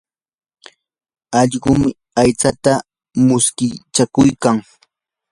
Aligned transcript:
allqum 1.39 1.81
aytsata 2.21 2.73
muskiykachaykan. 3.27 4.57